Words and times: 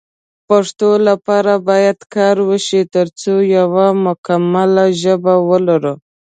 پښتو 0.47 0.89
لپاره 1.07 1.53
باید 1.67 1.97
کار 2.15 2.35
وشی 2.49 2.81
ترڅو 2.93 3.33
یو 3.55 3.69
مکمله 4.05 4.85
ژبه 5.01 5.33
ولرو 5.49 5.93